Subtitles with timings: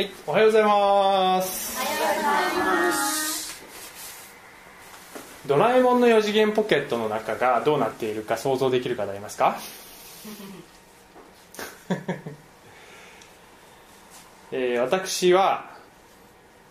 [0.00, 1.78] はい、おはようございます。
[5.46, 9.58] ドラえもんの4次元ポケットの中がどうなっているか想像できる方いますか？
[14.52, 15.68] えー私は、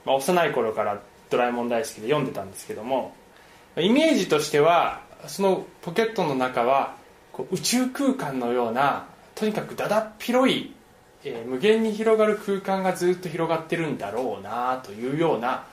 [0.06, 1.00] まあ、幼い頃から
[1.30, 3.14] ドラえもん大好きで読んでたんですけども
[3.78, 6.96] イメージとしてはそのポケットの中は
[7.52, 10.74] 宇宙空間のようなとにかくだだっ広い、
[11.24, 15.66] えー無限に広がる空間がずっと広がってるんだろうなというような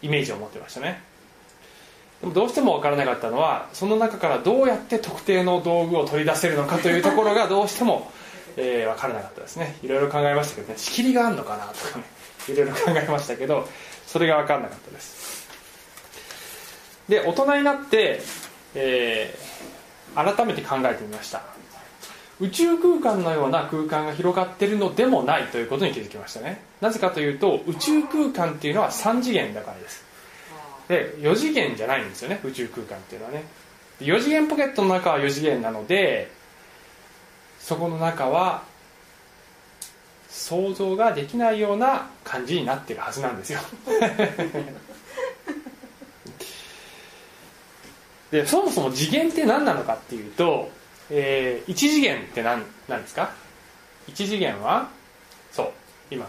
[0.00, 1.02] イメージを持ってましたね。
[2.20, 8.10] でもどうしても分からなかったのはその中からどうやって特定の道具を取り出せるのかというところがどうしても、
[8.56, 9.76] えー分からなかったですね。
[9.82, 10.74] いろいろ考えましたけどね。
[10.78, 12.04] 仕切りがあるのかなとかね。
[12.48, 13.68] いろいろ考えましたけど
[14.06, 15.48] それが分からなかったです。
[17.08, 18.20] で大人になって、
[18.74, 19.52] えー
[20.14, 21.42] 改めて考えてみました。
[22.42, 26.60] 宇宙空間のような空間が広がってるのでもないということに気づきましたね。
[26.80, 30.04] なぜかというと宇宙空間っていうのは3次元だからです。
[30.88, 33.44] で4次元じゃないんですよね宇宙空間っていうのはね。
[34.00, 36.32] 4次元ポケットの中は4次元なので
[37.60, 38.64] そこの中は
[40.28, 43.60] 想像ができないような感じになってるはずなんですよ。
[48.32, 50.70] でそもそも次元って何なのかっていうと、
[51.14, 53.32] え1次元って何何ですか
[54.08, 54.88] ？1次元は？
[55.52, 55.72] そう
[56.10, 56.26] 今。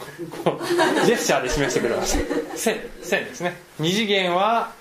[1.04, 2.18] ジェスチャーで示してくれまし
[2.52, 2.56] た。
[2.56, 3.56] 線線ですね。
[3.80, 4.72] 2次元は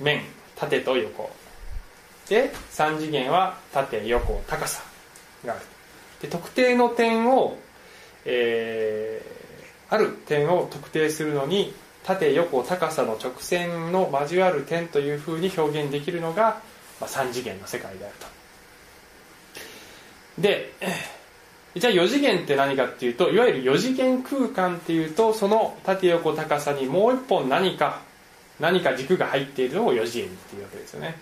[0.00, 0.22] 面
[0.56, 1.30] 縦と横。
[2.28, 4.82] で3次元は縦横高さ
[5.44, 5.62] がある。
[6.22, 7.58] で特定の点を、
[8.24, 9.42] えー
[9.92, 16.62] ある点を特定するのに縦横高さの直線の交わる点というふうに表現できるのが、
[17.02, 18.26] まあ、3次元の世界であると。
[20.40, 20.72] で
[21.76, 28.00] じゃあ4次元って何かっていうといわゆる4次元空間っていうとその縦横高さにもう一本何か
[28.60, 31.16] 何か軸が入っているのを4次元っていうわけですよね。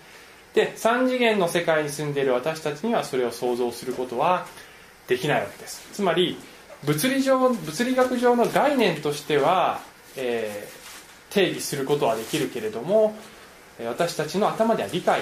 [0.53, 4.45] で3次元の世界に住んでいる私たちにはそれを想像することは
[5.07, 5.87] できないわけです。
[5.93, 6.37] つまり
[6.83, 9.81] 物理上物理学上の概念としては、
[10.15, 10.81] えー
[11.31, 13.15] 定義することはできるけれども
[13.83, 15.21] 私たちの頭では理解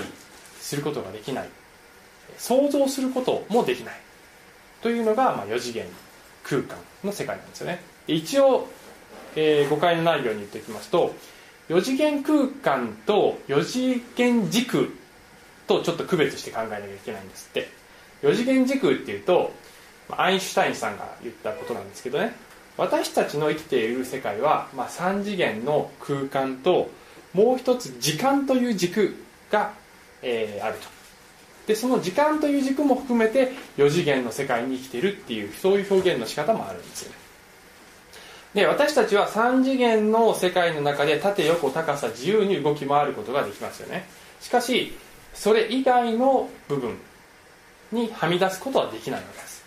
[0.70, 1.50] することができない。
[2.38, 3.96] 想像することもできない。
[4.84, 5.88] というのが、まあ、4次元
[6.44, 7.82] 空間の世界なんですよね。
[8.06, 8.68] で一応、
[9.36, 11.14] えー誤解のないように言っておきますと
[11.70, 14.84] 4次元空間と4次元時空
[15.68, 17.68] とちょっと区別して考えなきゃいけないんですって。
[18.22, 19.52] 4次元時空っていうと
[20.12, 22.36] アインシュタインさんが言ったことなんですけどね。
[22.78, 26.90] 私たちの生きている世界は、まあ、3次元の空間と
[27.34, 29.16] もう一つ時間という軸
[29.52, 29.74] が、
[30.22, 30.88] えーあると。
[31.68, 37.18] でその時間という軸も含めて4次元の世界に生きているっていうそういう表現の仕方もあるんですよね。
[38.56, 44.08] で私たちは3次元の世界の中で縦横高さ自由に動き回ることができますよね。
[44.42, 44.98] しかし
[45.36, 46.98] それ以外の部分
[47.92, 49.64] にはみ出すことはできないわけです。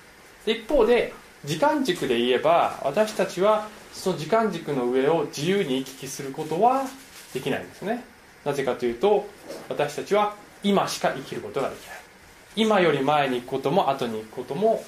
[0.46, 1.12] 一方で
[1.44, 6.84] 時間軸で言えば私たちはその時間軸の上を自由に行き来することは
[7.32, 8.02] できないんですね。
[8.44, 9.28] なぜかというと
[9.68, 11.96] 私たちは今しか生きることができない。
[12.54, 14.84] 今より前に行くことも後に行くことも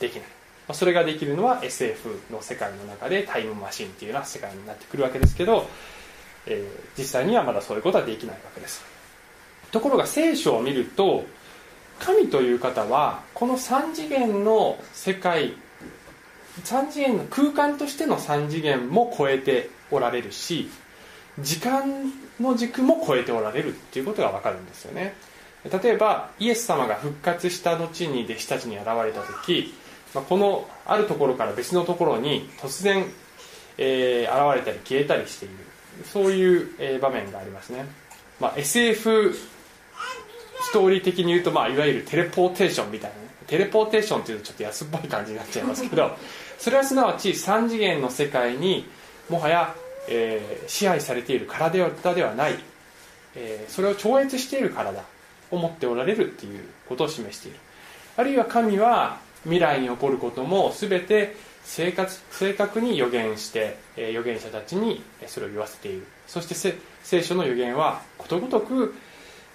[0.00, 0.24] できない。
[0.66, 5.68] まそれができるのは SF の世界の中でタイムマシンっていうような世界になってくるわけですけど、
[6.46, 8.82] えー実際にはまだそういうことはできないわけです。
[9.70, 11.24] ところが聖書を見ると
[11.98, 15.54] 神という方はこの3次元の世界
[16.62, 20.70] 3次元の空間としての3次元も超えておられるし
[21.40, 25.14] 時間の軸も超えておられるっていうことが分かるんですよね。
[25.82, 29.72] 例えばイエス様が復活した後に弟子たちに現れた時、
[30.14, 33.06] まあこのあるところから別のところに突然、
[33.78, 35.54] えー現れたり消えたりしている。
[36.04, 37.86] そういう、えー場面がありますね、
[38.40, 43.24] まあ、SF ストーリー的に言うと、まあ、いわゆるテレポーテーションみたいなね。
[43.46, 46.16] テレポーテーションっていうとちょっと安っぽい感じになっちゃいますけど
[46.58, 48.86] それはすなわち3次元の世界に
[49.28, 49.74] もはや、
[50.08, 52.58] えー支配されている体ではない、
[53.34, 55.02] えーそれを超越している体
[55.50, 57.58] を持っておられるっていうことを示している。
[58.16, 66.06] あるいは神は未来に起こることも全て正確正確に予言して、えー預言者たちにそれを言わせている。
[66.26, 68.94] そして聖書の予言はことごとく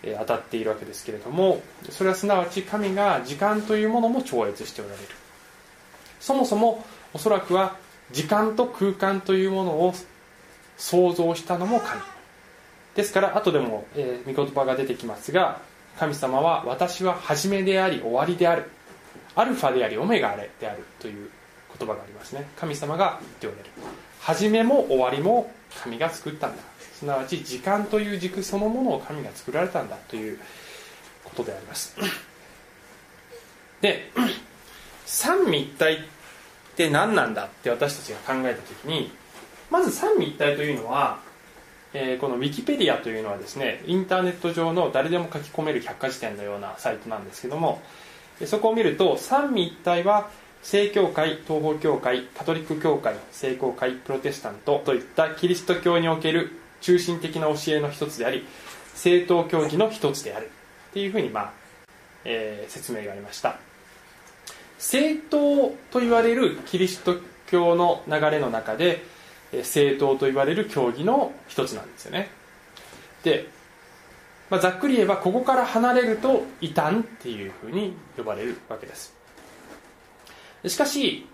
[0.04, 5.04] え当たっているわけですけれどもそれはすなわち神が時間というものも超越しておられる。
[6.20, 7.76] そもそもおそらくは
[8.12, 9.94] 時間と空間というものを
[10.80, 12.02] 創造したのも神。
[12.96, 15.62] ですから後でも、えー御言葉が出てきますが
[16.00, 18.72] 神様は私は初めであり終わりである。
[19.36, 21.30] アルファでありオメガであるという
[21.78, 22.48] 言葉がありますね。
[22.58, 23.70] 神様が言っておられる。
[24.22, 25.52] 始めも終わりも
[25.84, 26.64] 神が作ったんだ。
[26.94, 29.98] すなわち時間という軸そのものを神が作られたんだ。
[30.08, 30.40] という
[31.24, 31.96] ことであります。
[33.82, 34.12] で
[35.06, 35.98] 三位一体っ
[36.76, 39.12] て何なんだって私たちが考えた時に
[39.70, 41.20] まず三位一体というのは、
[41.94, 47.82] えー、このウィキペディアというのはですねインターネット上の誰でも書き込める百科事典のようなサイトなんですけども
[48.46, 50.30] そこを見ると三位一体は
[50.62, 56.52] 正教会東方教会カトリック教会聖公会プロテスタントといったキリスト教における
[56.82, 58.46] 中心的な教えの一つであり
[58.96, 60.52] 正統教義の一つである。
[60.90, 61.54] っていうふうに、まあ
[62.26, 63.60] えー、説明がありました。
[64.78, 67.16] 正統と言われるキリスト
[67.48, 69.04] 教の流れの中で
[69.64, 72.30] 正統と言われる教義の一つなんですよね。
[73.24, 73.50] で、
[74.50, 79.14] まあ、ざっくり言えばここから離れると異端っていうふうに呼ばれるわけです。
[80.66, 81.28] しかし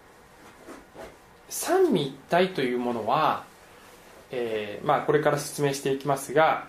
[1.50, 3.46] 三位一体というものは、
[4.32, 6.68] えーまあ、これから説明していきますが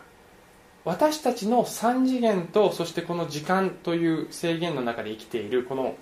[0.85, 5.97] 私たちの3次元とそしてこの時間という制限の中で生きているこの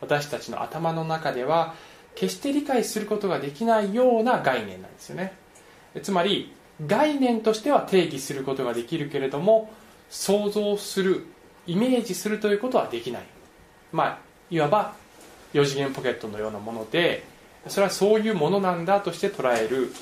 [0.00, 1.74] 私たちの頭の中では
[2.18, 5.34] 決して理解することができないような概念なんですよね。
[6.02, 6.52] つまり
[6.84, 9.72] 概念としては定義することができるけれども
[10.10, 11.26] 想像する
[11.66, 13.22] イメージするということはできない。
[13.92, 14.18] まあ
[14.50, 14.94] いわば
[15.54, 17.24] 4次元ポケットのようなもので
[17.68, 19.92] それはそういうものなんだとして捉える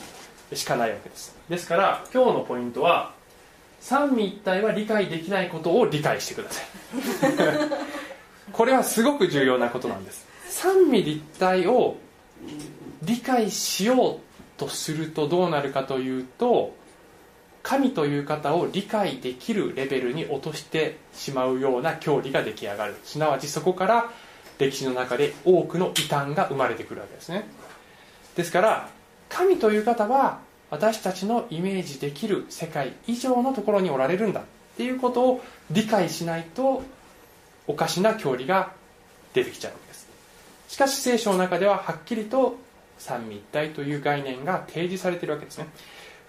[0.55, 1.37] しかないわけです。
[1.51, 3.13] ですから今日のポイントは
[3.81, 6.67] 三位一体は理解できないことを理解してください。
[8.53, 10.27] これはすごく重要なことなんです。
[10.49, 11.97] 三位一体を
[13.03, 14.21] 理解しよう
[14.57, 16.75] とするとどうなるかというと
[17.63, 22.97] 神という方を理解できるレベルに落としてしまうような教理が出来上がる。
[23.03, 24.11] すなわちそこから
[24.59, 27.49] 歴史の中で多くの異端が生まれてくるわけですね。
[28.37, 28.89] ですから
[29.29, 30.39] 神という方は
[30.71, 34.41] 私たちのイメージできる世界以上のところにおられるんだ。
[34.41, 34.45] っ
[34.77, 36.83] ていうことを理解しないと
[37.67, 38.73] おかしな教理が
[39.33, 39.73] 出てきちゃう。
[40.69, 42.57] しかし聖書の中でははっきりと
[42.99, 45.69] 三位一体という概念が提示されているわけですね。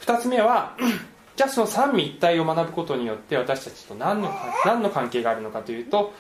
[0.02, 0.76] 2つ目は
[1.36, 4.32] じゃあその三位一体を学ぶことによって私たちと何の
[4.66, 6.14] 何の関係があるのかというと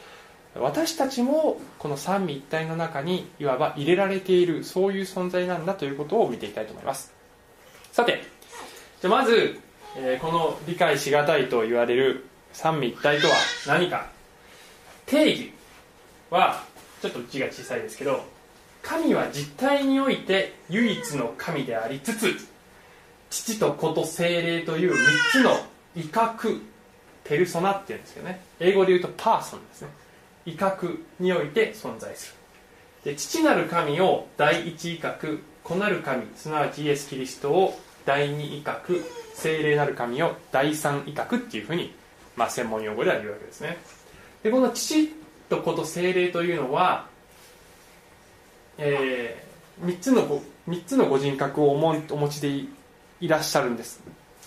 [0.56, 7.14] 私たちもこの三位一体の中にいわば入れられているそういう存在なんだということを見ていきたいと思います。
[7.92, 8.24] さて
[9.02, 9.60] じゃまず、
[9.96, 13.34] えー、この理解しがたいと言われる三位一体とは
[13.68, 14.08] 何か。
[15.08, 15.54] 定義
[16.30, 16.64] は
[17.02, 18.24] ちょっと字が小さいですけど
[18.82, 22.36] 神は実体において唯一の神でありつつ
[23.30, 24.96] 父と子と精霊という3
[25.32, 25.52] つの
[25.96, 26.62] 威嚇
[27.24, 28.40] ペルソナっていうんですけどね。
[28.60, 29.90] 英語で言うとパーソンですね。
[30.46, 32.38] 威嚇において存在する。
[33.04, 39.04] で父なる神を第一威嚇子なる神すなわちイエス・キリストを第二威嚇
[39.34, 41.94] 精霊なる神を第三威嚇っていうふうに、
[42.38, 43.78] まあ、専門用語では言うわけですね。
[44.44, 45.14] でこの父
[45.50, 47.08] と子と精霊というのは、
[48.78, 54.02] えー、3つのご3つのご人格をおもお持ちでいらっしゃるんです。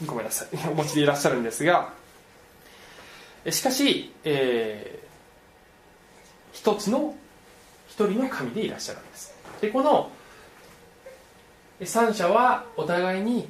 [0.06, 0.49] ごめんなさい。
[0.70, 1.93] お持ちでいらっしゃるんですが
[3.51, 7.15] しかし、えー、一つの
[7.89, 9.34] 一人の神でいらっしゃるわけです。
[9.60, 10.10] でこの
[11.82, 13.48] 三者はお互いに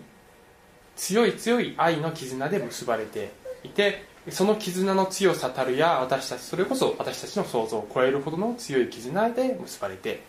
[0.97, 3.33] 強い強い愛の絆で結ばれて
[3.65, 10.21] いてその絆の強さたるや私たちそれこそ私たちの想像を超えるほどの強い絆で結ばれて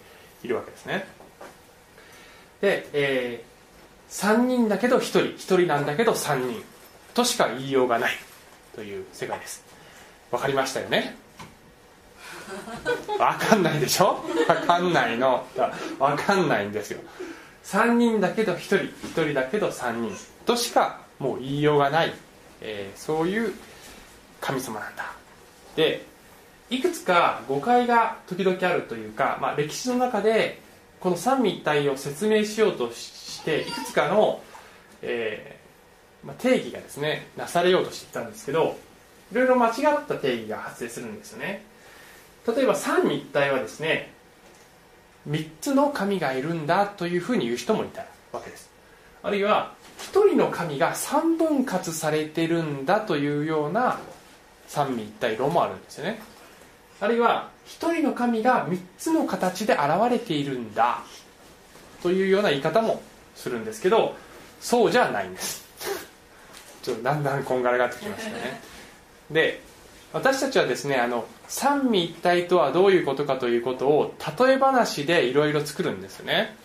[0.44, 1.06] いるわけですね。
[2.62, 6.64] で、えー、3人だけど1人1人なんだけど3人
[7.14, 8.12] としか言いようがない
[8.76, 9.64] という世界です。
[10.32, 11.16] わかりましたよね？
[13.20, 14.24] わかんないでしょ？
[14.48, 15.46] わかんないの。
[16.00, 17.02] わかんないんですよ。
[17.66, 22.14] 3人だけど1人1人だけど3人としかもう言いようがない、
[22.62, 23.54] えー、そういう
[24.42, 25.14] 神様なんだ。
[25.76, 26.06] で
[26.70, 30.60] いくつか誤解が時々あるというか、まあ、歴史の中で
[31.00, 34.42] この三位一体を説明しようとしていくつかの、
[35.02, 38.78] えーまあ、定義がですねなされようとしていたんですけど
[39.32, 39.74] いろいろ間違っ
[40.08, 41.64] た定義が発生するんですよね。
[42.48, 44.12] 例えば三位一体はですね
[45.30, 48.70] 3つの神がいるんだというふうに言う人もいたわけです。
[49.24, 54.00] あるいは1人の神が3分割されてるんだというような
[54.72, 56.22] 三位一体論もあるんですよね。
[57.02, 61.04] あるいは1人の神が3つの形で現れているんだ。
[62.02, 63.02] というような言い方も
[63.36, 64.16] するんですけど
[64.62, 65.66] そうじゃないんです。
[66.84, 68.62] ちょっとだんだんこんがらがってきましたね。
[69.30, 69.62] で
[70.14, 76.56] 私たちはですねあの三位一体とはどういうことかということを例え話でいろいろ作るんですよね。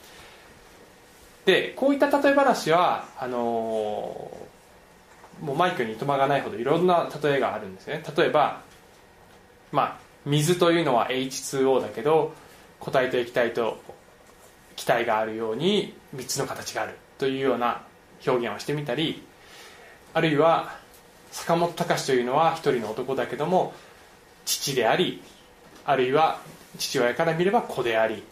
[1.45, 4.31] でこういった例え話はあの
[5.40, 8.02] もうマイクにいとまがないほどいろんな例えがあるんですね。
[8.16, 8.61] 例えば
[9.73, 12.33] まあ水というのは H2O だけど
[12.81, 13.78] 固体と液体と
[14.75, 17.83] 気体があるように3つの形があるというような
[18.26, 19.23] 表現をしてみたり
[20.14, 20.75] あるいは
[21.31, 23.75] 坂本隆というのは一人の男だけども
[24.45, 25.23] 父であり
[25.85, 26.40] あるいは
[26.78, 28.23] 父親から見れば子であり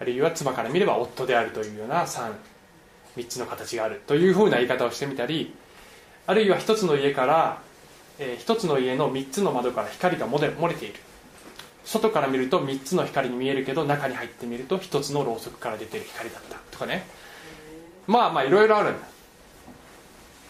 [0.00, 2.32] あるいは妻から見れば夫であるというような 3,
[3.16, 5.54] 3つの形があるというふうな言い方をしてみたり
[6.26, 7.58] あるいは一つの家から、
[8.18, 10.94] えー、一つの家の3つの窓から光が漏れ漏れている。
[11.84, 16.58] 外から見ると3つの光に見えるけど中に入ってみると1つのろうそくから出てる光だった。
[16.72, 17.06] とかね。
[18.06, 18.94] まあまあいろいろある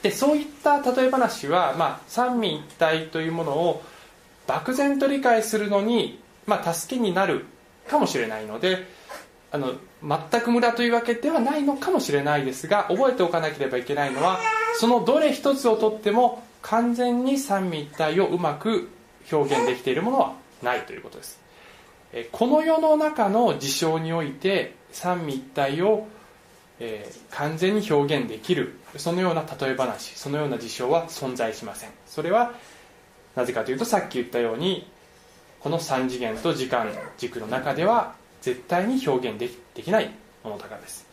[0.03, 3.83] でそういった例え話は、まあ、三位一体というものを
[4.47, 7.45] 漠然と理解するのに、まあ、助けになる
[7.89, 8.87] かもしれないので
[9.51, 14.39] あの全く無駄というわけではないのかもしれないですが覚えておかなければいけないのは
[14.79, 18.89] そのどれ一つをとっても完全に三位一体をうまく
[19.33, 21.41] 表現できているものはないということです。
[22.33, 26.07] この世の中の事象において三位一体を
[26.79, 31.91] えー、完全に表現できるそのような例え話そのような事象は存在しません。
[32.07, 32.53] それは
[33.35, 34.87] なぜかというとさっき言ったように
[35.61, 40.11] この3次元と時間軸の中では絶対に表現できできない
[40.45, 41.06] ものだからです。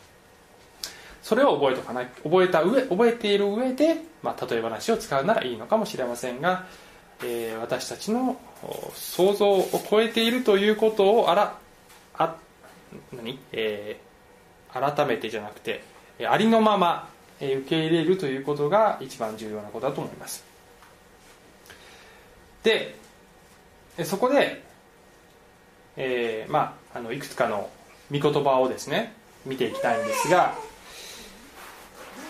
[1.24, 6.66] それを覚えとかない覚えた上覚えている上で、まあ、例え話を使うならいいのかもしれませんが、
[7.24, 8.38] えー、私たちの
[8.94, 11.58] 想像を超えているということをあら
[12.16, 12.36] あ
[13.12, 14.14] 何、えー
[14.74, 15.84] 改めてじゃなくて
[16.28, 20.44] ありのまま受け入れるということが一番重要なことだと思います。
[22.64, 22.96] で
[24.02, 24.64] そこで、
[25.96, 27.70] えー、まああのいくつかの
[28.10, 29.12] 御言葉をですね
[29.46, 30.56] 見ていきたいんですが、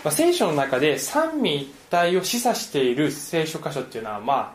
[0.04, 4.52] まあ、聖書の中で三位一体を示唆している聖書箇所っていうのはまあ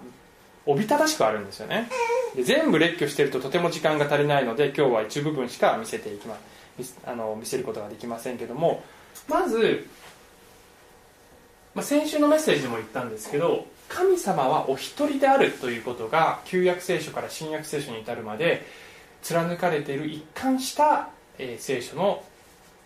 [0.65, 1.89] おびただしくあるんですよね。
[2.35, 6.37] で全部列挙してるととても時間が足りないので今日は一部分しか見せていきま
[6.83, 8.83] すあの見せることができませんけども
[9.27, 9.87] まず、
[11.73, 18.65] まあ、先週のメッセージでも言ったんですけど神様はお一人であるということが旧約聖書から新約聖書に至るまで
[19.23, 22.23] 貫かれている一貫した、えー、聖書の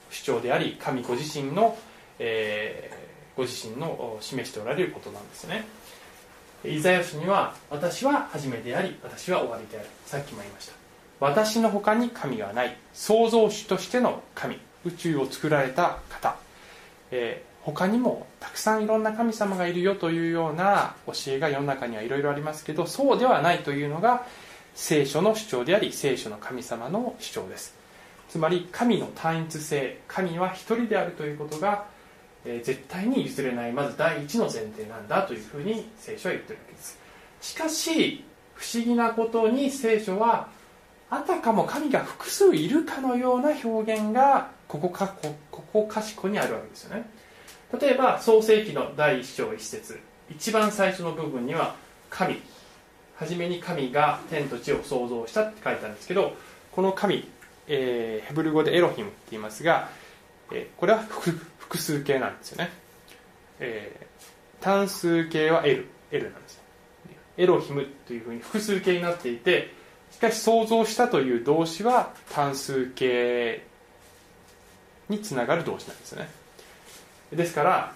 [0.10, 1.77] 主張であり神ご自身の、
[2.20, 5.65] えー、ご自身の示しておられることなんですね。
[6.65, 9.89] イザヤ書には私は初めであり私は終わりである。
[10.05, 10.74] さっきも言いました。
[11.20, 12.77] 私の他に神がない。
[12.93, 14.58] 創造主としての神。
[14.86, 16.36] 宇宙を作られた方、
[17.12, 24.25] えー、他にもたくさんいろんな神様がいるよというような教えが世の中にはいろいろありますけどそうではないというのが
[24.75, 27.75] 聖書の主張であり聖書の神様の主張です。
[28.29, 30.00] つまり神の単一性。
[30.08, 31.86] 神は一人であるということが、
[32.46, 37.00] え、絶対に譲れないまず第一の前提なんだというふうに聖書は言ってるわけです。
[37.42, 38.24] しかし
[38.56, 40.48] 不思議なことに聖書は
[41.10, 47.10] あたかも神が複数いるかのような表現がここかこここかしこにあるわけですよね。
[47.80, 50.00] 例えば創世紀の第1章1節。
[50.30, 51.76] 一番最初の部分には
[52.10, 52.42] 神。
[53.16, 56.34] 初めに神が天と地を創造したって書いてあるんですけど
[56.72, 57.30] この神、
[57.68, 59.90] えー、ヘブル語でエロヒムって言いますが、
[60.52, 61.04] えー、これは
[61.74, 62.70] 複数形なんですよね、
[63.60, 66.63] えー、単数形は L, L なんですよ。
[67.36, 69.74] エロヒムというふうに複数形になっていて
[70.12, 73.65] しかし想像したという動詞は単数形
[75.10, 76.30] につながる動詞なんですね。
[77.32, 77.94] ですから、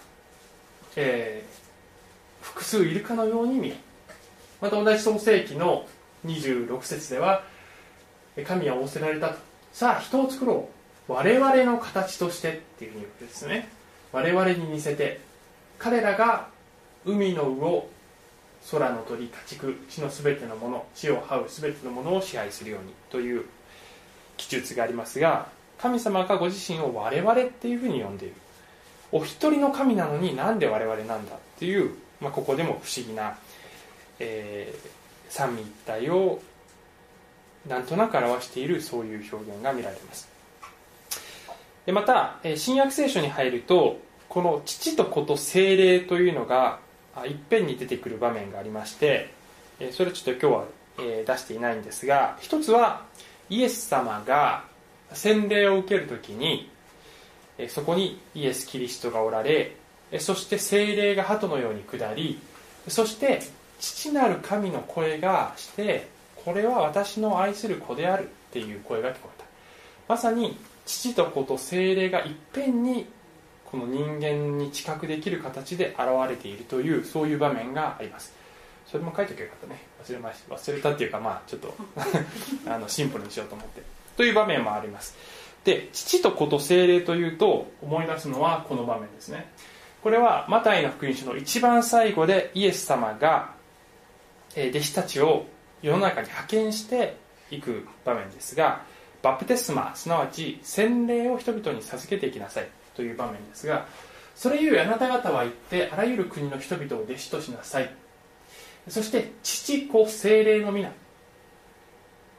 [0.96, 3.78] えー、複数いるかのように見え
[4.60, 5.86] また同じ創世紀の
[6.26, 7.44] 26節では
[8.44, 9.38] 神は仰せられたと。
[9.72, 10.77] さあ人を作ろう。
[11.08, 13.70] 我々の形としてっていうふうに言うわけですね。
[14.12, 15.20] 我々に似せて
[15.80, 16.48] 彼らが
[17.06, 17.90] 海の魚
[18.72, 23.46] 空の鳥家畜地のすべてのもの地を這うすべてのものを支配するようにという
[24.36, 25.48] 記述がありますが
[25.78, 28.36] 神様がご自身を我々っていうふうに呼んでいる。
[29.12, 33.38] お一人の神なのになんで我々なんだっていう、まあ、ここでも不思議な、
[34.20, 34.90] えー、
[35.30, 36.42] 三位一体を
[37.70, 40.37] なんとなく表しているそういう表現が見られます。
[41.88, 46.80] でまたえ新約聖書に入るとこの父と子と精霊というのが
[47.26, 49.32] いっぺんに出てくる場面がありまして
[49.94, 50.68] それちょっと今日
[51.02, 53.06] は出していないんですが一つは
[53.50, 54.66] イエス様が
[55.14, 56.70] 洗礼を受ける時に
[57.70, 59.78] そこにイエス・キリストがおられ
[60.20, 62.38] そして精霊が鳩のように下り
[62.90, 63.42] そして
[63.80, 66.10] 父なる神の声がして
[66.44, 69.48] これは私の愛する子であるっていう声が聞こえた。
[70.10, 73.06] まさに父と子と精霊がいっぺんに
[73.66, 78.34] この人間に知覚できる形で現れているというそういう場面があります。
[78.88, 79.82] それも書いておけばよかったね。
[80.04, 80.56] 忘れました。
[80.56, 81.76] 忘れたっていうかまあちょっと
[82.72, 83.82] あのシンプルにしようと思って。
[84.16, 85.16] という場面もあります。
[85.66, 89.52] で父と子と精霊というと思い出すのはこの場面ですね。
[90.02, 93.52] これはマタイの福音書の一番最後でイエス様が
[94.56, 95.46] 弟子たちを
[95.82, 97.18] 世の中に派遣して
[97.52, 98.84] いく場面ですが
[99.28, 103.86] バプテスマすなわち洗礼を人々に授けていきなさいという場面ですが
[104.36, 107.94] それゆえあなた方は行ってあらゆる国の人々を弟子としなさい。
[108.88, 110.94] そして父子精霊の皆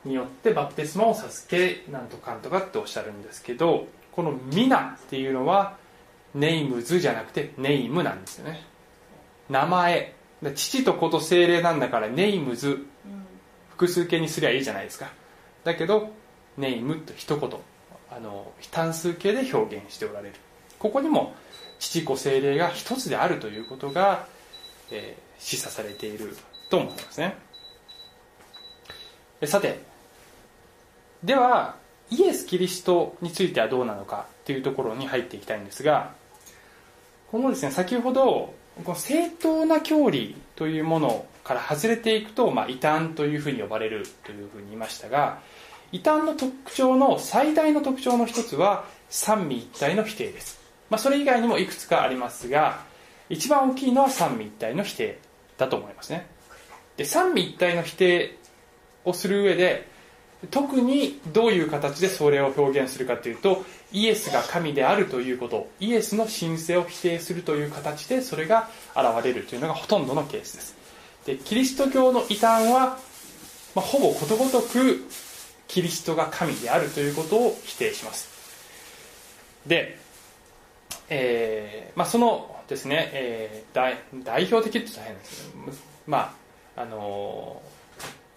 [0.07, 5.77] によってバプテスマを授けなんとかんとかっておっしゃるんですけどこの皆っていうのは
[6.35, 8.65] ネイムズじゃなくてネイムなんですよね。
[9.51, 10.15] 名前。
[10.55, 12.87] 父と子と精霊なんだからネイムズ。
[13.71, 15.11] 複数形にすりゃいいじゃないですか。
[15.65, 16.11] だけど
[16.59, 17.51] ネイムと一言
[18.11, 20.35] あの単数形で表現しておられる。
[20.79, 21.35] ここにも
[21.79, 24.27] 父子精霊が一つであるということが、
[24.91, 26.37] えー、示唆されている
[26.71, 27.37] と思いますね。
[29.47, 29.81] さて
[31.23, 31.77] では
[32.11, 36.13] イエス・キリストについてはどうなのかというところに入っていきたいんですが
[37.31, 45.41] このですね先ほどこの正当な教理というものから外れていくと、まあ、異端というふうに呼ばれるというふうに言いましたが
[45.93, 52.83] 異端の特徴の最大の特徴の一つは三位一体の否定です、まあ、それ以外にもいくつかありますが
[53.31, 55.19] 一番大きいのは三位一体の否定
[55.57, 56.27] だと思いますね。
[56.97, 58.39] で三位一体の否定
[59.05, 59.87] をする上で
[60.51, 70.77] 特にどういう形でそれを表現するかというとイエスが神であるということイエスの神聖を否定するという形でそれが現れるというのがほとんどのケースです。
[71.27, 72.99] でキリスト教の異端は、
[73.75, 75.05] まあ、ほぼことごとく
[75.69, 78.29] キリストが神であるということを否定します。
[79.67, 79.99] で、
[81.11, 85.77] えーまあ、そのですね、えー、代表的って大変ですけど
[86.07, 86.35] ま
[86.77, 87.63] ああの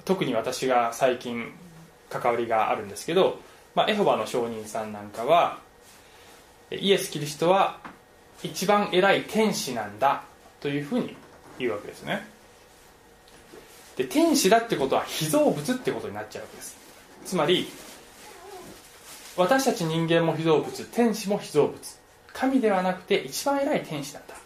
[0.06, 1.52] 特に私が最近
[2.10, 3.40] 関わりがあるんですけど、
[3.76, 5.60] まあ、エホバの証人さんなんかは
[6.72, 7.80] イエス・キリストは
[8.44, 10.24] 一番偉い天使なんだ
[10.60, 11.16] というふうに
[11.60, 12.28] 言うわけですね。
[13.96, 16.81] で天使だってことは被造物ってことになっちゃうわけです。
[17.26, 17.68] つまり
[19.38, 22.02] 私たち人間も被造物天使も被造物。
[22.34, 24.38] 神ではなくて一番偉い天使なんだっ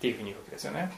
[0.00, 0.90] ていうふうに言うわけですよね。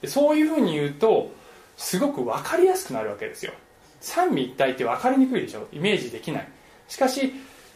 [0.00, 1.30] でそういうふうに言うと
[1.76, 3.52] すごく分かりやすくなるわけですよ。
[4.00, 5.66] 三位一体って分かりにくいでしょ。
[5.72, 6.48] イメージできない。
[6.88, 7.32] しかし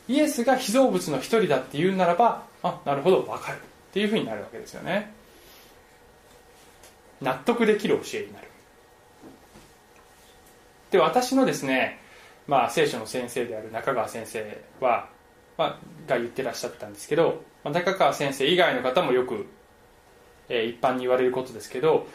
[0.08, 3.58] イエスが被造物の一人だって言うならばあなるほど分かる。
[3.58, 5.12] っていうふうになるわけですよね。
[7.20, 8.49] 納得できる教えになる。
[10.90, 12.00] で私のですね、
[12.46, 15.08] まあ、聖書の先生である中川先生は、
[15.56, 19.46] まあ、が言ってらっしゃったんですけど、まあ、中川先生以外の方もよく、
[20.48, 22.06] えー、一般に言われることですけど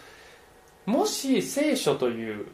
[0.85, 2.47] もし聖書という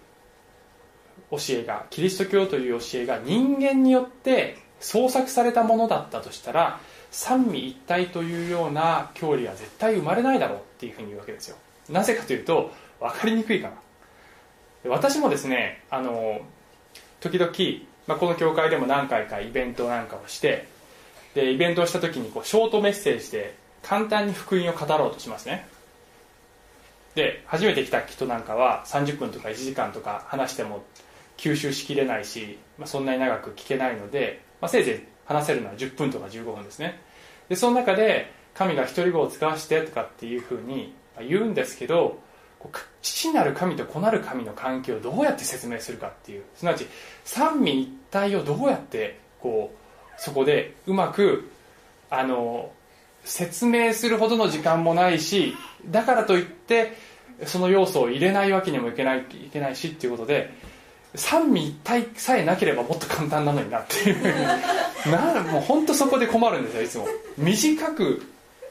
[1.31, 6.79] 教えがキリスト教という教えが人間によって創作されたものだったとしたら
[7.11, 11.57] 三位一体というような教理は絶対生まれないだろうっていうふうに言うわけですよ。
[11.89, 13.73] なぜかというと分かりにくいから
[14.85, 16.41] 私もですねあの
[17.19, 17.51] 時々、
[18.07, 20.67] まあ、この教会でも何回かイベントなんかをして
[21.35, 25.67] でイベントをした時にこうショートメッセージで簡単に福音を語ろうとしますね。
[27.15, 30.83] で初めて来た人なんかは30分とか1時間とか話しても
[31.37, 36.99] 吸収しきれないし、まあ、そんなに長く聞けないので、まあ、せいぜい話せるのは10分とか15分ですね。
[37.49, 40.93] でその中で神が独り語を使わせてとかっていうふうに
[41.27, 42.19] 言うんですけど
[43.01, 46.43] 父なる神と子なる神の関係をどうやって説明するかっていう。
[46.55, 46.85] すなわち
[47.25, 51.49] 三位一体をどうやってこうそこでうまく
[52.09, 52.71] あの
[53.23, 55.55] 説明するほどの時間もないし
[55.89, 56.93] だからといって
[57.45, 60.53] その要素を入れないわけにもいけないいけないしっていうことで
[61.15, 64.21] 三位一体さえなければもっと簡単なのになっていう。
[65.11, 67.07] なもう本当そこで困るんですよいつも。
[67.37, 68.21] 短く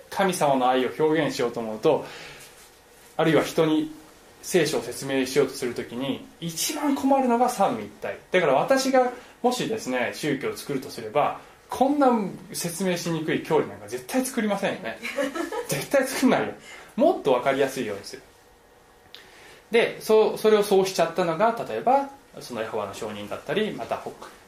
[0.09, 2.07] 神様の愛を表現しようと思うと
[3.17, 3.93] あるいは人に
[4.43, 8.19] 聖書を説明しようとするときに一番困るのが三位一体。
[8.31, 12.11] だから私がもしですね宗教を作るとすればこんな
[12.53, 14.99] 説明しにくい教理なんか絶対作りませんよね。
[15.69, 16.55] 絶対作んないよ。
[16.97, 18.23] もっと分かりやすいようにする。
[19.71, 24.03] でそそれをそうしちゃったのが例えばそのエホバの証人だったりまた、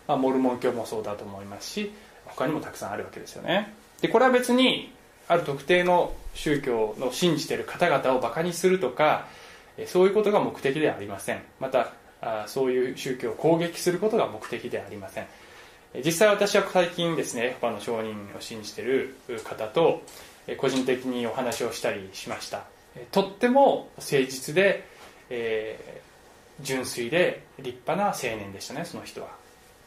[0.09, 1.93] まあ、モルモン教もそうだと思いますし
[2.25, 3.75] 他にもたくさんあるわけですよね。
[4.01, 4.93] でこれは別に
[5.29, 9.27] ある特定の宗教の信じてる方々をバカにするとか
[9.87, 11.43] そういうことが目的ではありません。
[11.61, 11.93] また
[12.47, 15.27] そういう宗教を攻撃することが目的ではありません。
[16.05, 20.03] 実際私は最近ですね他の証人を信じてる方と
[20.57, 22.65] 個人的にお話をしたりしました。
[23.11, 24.87] とっても誠実で、
[25.31, 29.29] えー、純粋で立派な青年でしたねその人は。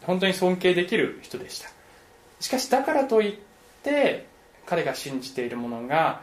[0.04, 1.70] 本当に尊敬できる人でした。
[2.40, 3.38] しかしだからといっ
[3.84, 4.26] て
[4.66, 6.22] 彼が信じているものが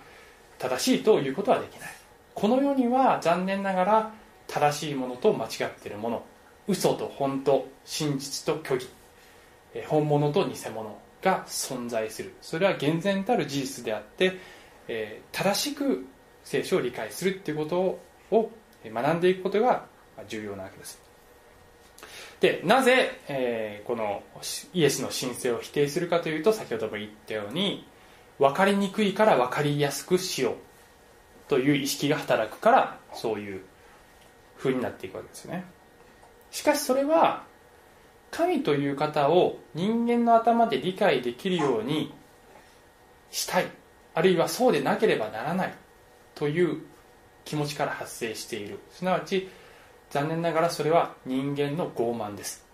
[0.59, 1.91] 正しいということはできない。
[2.35, 4.13] この世には残念ながら
[4.47, 6.23] 正しいものと間違っているもの
[6.69, 8.89] 嘘と本当真実と虚偽
[9.87, 12.35] 本物と偽物が存在する。
[12.41, 14.39] それは厳然たる事実であって、
[14.89, 16.07] えー、正しく
[16.45, 18.01] 聖書を理解するっていうこと
[18.31, 18.51] を
[18.85, 19.87] 学んでいくことが
[20.29, 21.01] 重要なわけです。
[22.41, 24.23] でなぜ、えー、この
[24.75, 27.87] イエスの神聖を否定するかというと先ほども言ったように
[28.39, 30.55] 分かりにくいから分かりやすくしよう
[31.49, 33.63] という意識が働くからそういう
[34.59, 35.65] 風になっていくわけですね。
[36.51, 37.45] しかしそれは
[38.31, 42.13] 神という方を人間の頭で理解できるように
[43.31, 43.67] したい。
[44.15, 45.75] あるいはそうでなければならない
[46.35, 46.83] という
[47.45, 48.79] 気持ちから発生している。
[48.93, 49.49] すなわち
[50.11, 52.65] 残念ながらそれは人間の傲慢です。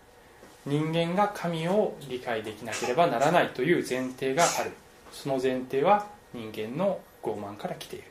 [0.67, 4.73] 人間が神を理解できなければならないという前提がある。
[5.13, 8.05] その前提は人間の傲慢から来ている。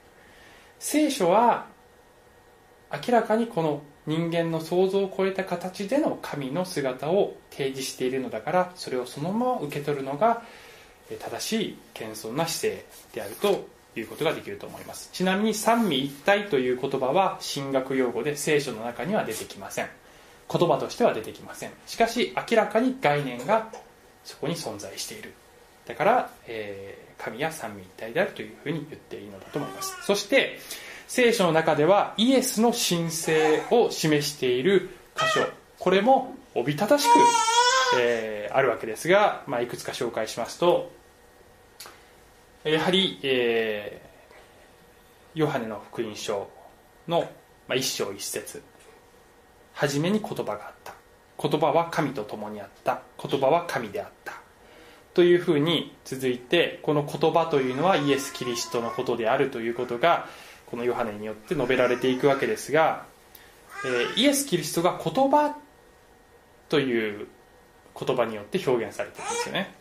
[0.80, 1.66] 聖書は
[2.92, 10.44] 明らかにこの人間の想像を超えた形での神の姿を提示しているのだからそれをそのまま受け取るのが
[11.20, 15.10] 正しい謙遜な姿勢であるということができると思います。
[15.12, 19.90] ちなみに三位一体という言葉は神学用語で聖書の中には出てきません。
[20.50, 21.72] 言葉としては出てきません。
[21.86, 23.70] しかし明らかに概念が
[24.24, 25.34] そこに存在している。
[25.88, 29.96] だから、えー、神や三位一体であるというふうに言っていいのだと思います。
[30.06, 30.60] そして
[31.08, 35.48] 聖書の中ではイエスの神聖を示している箇所
[35.80, 37.10] これもおびただしく、
[38.00, 40.92] えー、あるわけですが、まあ、いくつか紹介しますと
[42.66, 46.50] やはり、えー、ヨハネの福音書
[47.08, 47.22] の、
[47.68, 48.62] まあ、一章一節
[49.78, 50.96] 初めに言葉があった。
[51.40, 53.02] 言葉は神と共にあった。
[53.24, 54.34] 言葉は神であった。
[55.18, 60.28] というふうに続いてこの言葉というのはイエス・キリストのことであるということが
[60.68, 63.04] このヨハネによって述べられていくわけですが、
[63.84, 65.58] え、イエス・キリストが言葉
[66.70, 67.28] という
[68.00, 69.74] 言葉によって表現されているんですよね。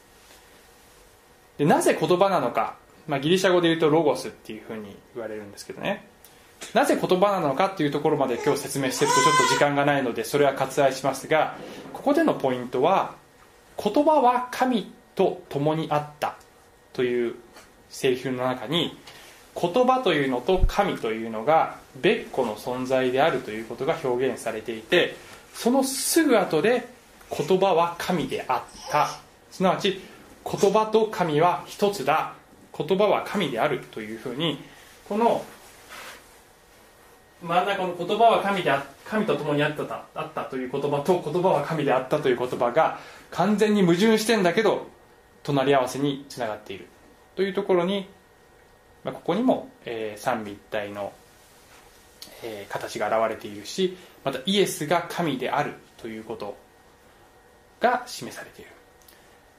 [1.59, 6.09] でなぜ言葉なのか、まあ、ギリシャ語で言うとロゴスっていうふうに言われるんですけどね。
[6.72, 11.59] なぜ言葉なのかっていうところまで今日説明してるとちょっと時間がないのでそれは割愛しますが
[11.92, 13.16] ここでのポイントは
[13.77, 16.37] 言葉は神と共にあった
[16.92, 17.35] という
[17.90, 18.96] セリフの中に
[19.61, 25.16] 言葉というのと神というのが別個の存在であるということが表現されていて
[25.55, 26.87] そのすぐ後で
[27.37, 29.09] 言葉は神であった。
[29.50, 30.00] すなわち
[30.44, 32.35] 言葉と神は一つだ。
[32.76, 34.59] 言葉は神であるというふうに
[35.09, 35.42] この
[37.42, 42.98] 真ん中の言葉は神であ神と共にあったあったという言葉と言葉は神であったという言葉が
[43.31, 44.88] 完全に矛盾してんだけど
[45.46, 46.87] 隣り合わせにつながっている
[47.37, 48.09] というところに
[49.06, 51.12] まあ、ここにも、えー、三位一体の、
[52.42, 56.56] えー、形が現れているしまたイエスが神であるということ
[57.78, 58.72] が示されている。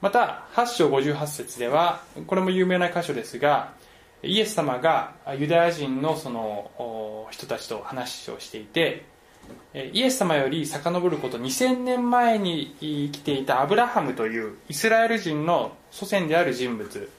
[0.02, 3.72] また8章58節ではこれも有名な箇所ですが
[4.22, 9.06] イエス様がユダヤ人のその人たちと話をしていて
[9.74, 17.10] イエス様より遡ること2000年前に生きていたアブラハムというイスラエル人の祖先である人物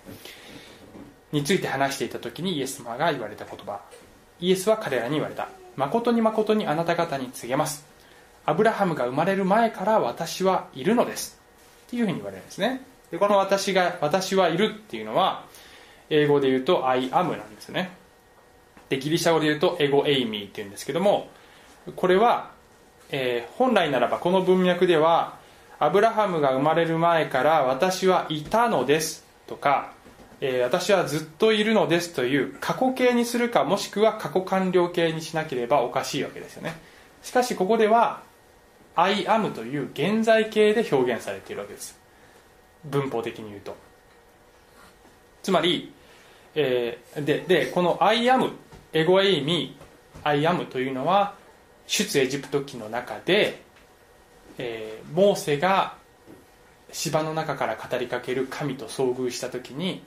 [1.31, 3.81] について話していた時にイエス様が言われた言葉。
[4.39, 5.49] イエスは彼らに言われた。
[5.75, 7.85] 誠に誠にあなた方に告げます。
[8.45, 11.39] アブラハムが生まれる前から私はいるのです。
[11.87, 12.81] っていうふうに言われるんですね。
[13.11, 15.45] でこの私が私はいるっていうのは
[16.09, 17.91] 英語で言うと I am なんですね。
[18.89, 21.29] でギリシャ語で言うとエゴエイミーっていうんですけども
[21.95, 22.51] これは、
[23.11, 25.38] えー、本来ならばこの文脈では
[25.79, 29.93] アブラハムが生まれる前から私はいたのですとか
[30.41, 36.75] えー、私はずっといるのですという過去形にするかもしくは過去完了形にしなければおかしいわけですよね。
[37.21, 38.21] しかしここでは
[38.95, 41.99] I am という現在形で表現されているわけです。
[42.85, 43.75] 文法的に言うと。
[45.43, 45.91] つまり、
[46.55, 48.53] えー、ででこの I am
[48.93, 49.77] エゴエイミ
[50.23, 51.35] I am というのは
[51.85, 53.61] 出エジプト記の中で、
[54.59, 55.95] えー、モーセが
[56.91, 60.03] 芝の中から語りかける神と遭遇した時に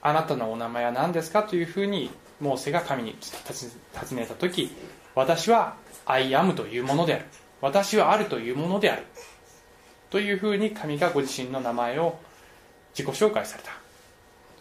[0.00, 4.70] あなたのお名前は何ですかというふうにモーセが神に尋ねた時
[5.14, 5.74] 私は
[6.06, 7.24] 「I am」というものである。
[7.62, 9.02] 私はあるというものである。
[10.10, 12.18] というふうに神がご自身の名前を
[12.94, 13.72] 自己紹介された。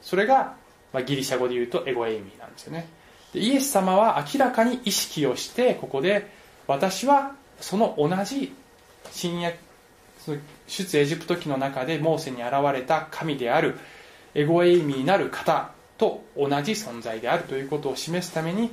[0.01, 0.55] それが、
[0.93, 2.87] まあ、ギリシャ語で言うとエゴエイミーなんですよね。
[3.33, 6.31] でイエス様は明らかに意識をしてここで
[6.67, 8.53] 私はその同じ
[9.11, 9.57] 新約
[10.67, 13.77] 出エジプト記の中でモーセに現れた神である
[14.33, 18.71] エゴエイミーなる方と同じ存在であるということを示すために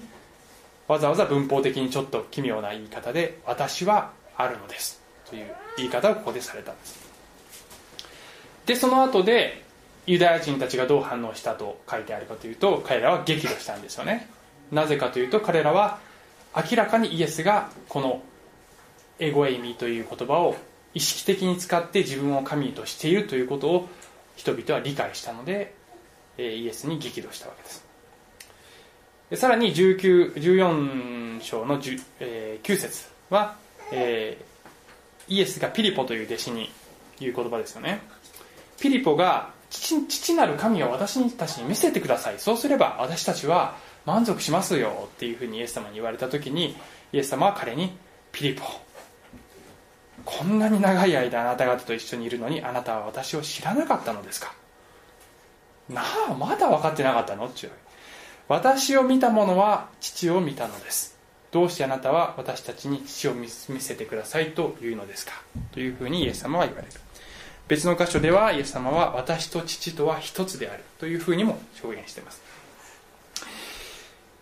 [0.88, 7.00] わざわざ文法的にちょっと奇妙な言い方で「私はあるのです」という言い方をここでされたんです。
[8.66, 9.62] でその後で
[10.06, 14.28] ユダヤ人たちがどう反応したと書いてあるかというと彼らは激怒したんですよね。
[14.72, 15.98] なぜかというと彼らは
[16.56, 18.22] 明らかにイエスがこの
[19.22, 20.56] エゴエイミという言葉を
[20.94, 23.88] 意識的に使って自分を神としているということを
[24.34, 25.74] 人々は理解したので
[26.38, 27.84] イエスに激怒したわけです。
[29.36, 33.56] さらに19 14章の10、え、9節は、
[33.92, 36.70] えー、イエスがピリポという弟子に
[37.18, 38.02] 言う言葉ですよね。
[38.80, 42.38] ピリポが父父なる神を私たちに見せてください。
[42.38, 46.76] そうすれば私たちは満足しますよっていうふうにイエス様に言われた時に
[47.12, 47.96] イエス様は彼に
[48.32, 48.64] ピリポ
[50.24, 54.54] こんなに長い間あなた方と一緒にいるのにあなたは私を知らなかったのですか？
[55.88, 57.46] なあまだ分かってなかったの？
[57.46, 57.68] ってい。
[57.68, 57.72] う
[58.48, 61.18] 私を見た者は父を見たのです。
[61.50, 65.32] どうしてあなたは私たちに父を見せてくださいというのですか？
[65.72, 66.92] というふうにイエス様は言われる。
[67.68, 72.42] 別の箇所ではイエス様は私と父とは一つであるというふうにも表現しています、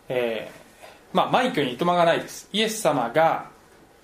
[0.09, 2.49] えー、まあマイクにいとまがないです。
[2.53, 3.51] イエス様が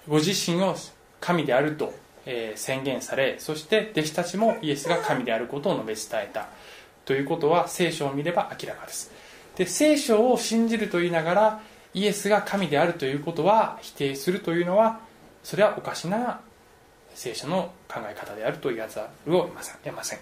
[0.06, 0.76] ご自身を
[1.20, 1.94] 神であると、
[2.26, 6.48] え宣言されそして弟子たちもイエスが神であることを述べ伝えた。
[7.04, 9.12] ということは聖書を見れば明らかです。
[9.56, 11.60] で聖書を信じると言いながら
[11.94, 15.00] イエスが神であるということは否定するというのは
[15.44, 16.40] それはおかしな
[17.14, 20.18] 聖書の考え方であると言わざるを得ません。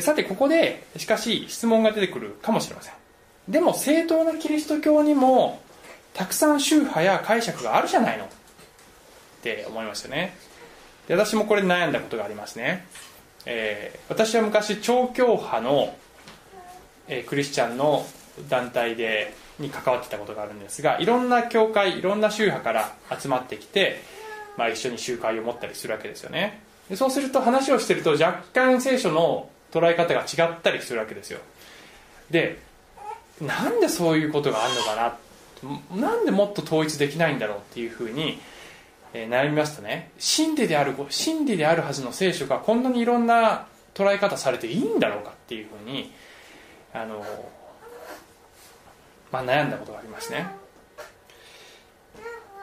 [0.00, 2.94] さてここでしかし質問が出てくるかもしれません。
[3.48, 5.60] でも正当なキリスト教にも
[6.14, 8.28] たくさん宗派や解釈があるじゃないの。
[9.40, 10.36] って思いますよね。
[11.08, 12.86] で私もこれ悩んだことがありますね、
[13.46, 15.96] えー、私は昔超教派の
[17.08, 18.06] えクリスチャンの
[18.48, 24.00] 団体でに関わってたことがあるんですがいろんな教会いろんな宗派から集まってきて、
[24.56, 26.60] まあ、一緒に集会を持ったりするわけですよね。
[26.88, 31.40] でそうすると話をしてると若干聖書の捉え方が違ったりするわけですよ。
[32.30, 32.58] で
[33.40, 35.16] なんでそういうことがあるのか
[35.92, 36.00] な？
[36.08, 38.38] なんでもっと統一できないんだろうっていうふうに、
[39.12, 40.12] え悩みますとね。
[40.18, 46.12] 真理である真理であるはずの聖書がこんなにいろんな捉え方されていいんだろうかっていうふうに
[46.92, 47.24] あの、
[49.32, 50.46] まあ、悩んだことがありますね。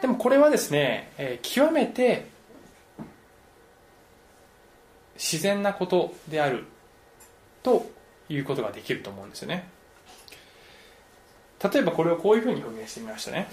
[0.01, 2.27] でもこれはですね、えー、極めて
[5.15, 6.65] 自然なことである
[7.63, 7.89] と
[8.29, 9.67] いうことができると思うんですよね。
[11.73, 13.47] 例えばこれをこういうふうに表現してみましたね。